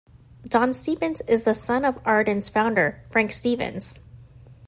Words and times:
"Don" 0.47 0.73
Stephens 0.73 1.21
is 1.27 1.43
the 1.43 1.53
son 1.53 1.85
of 1.85 1.99
Arden's 2.07 2.49
founder 2.49 3.03
Frank 3.11 3.31
Stephens. 3.31 3.99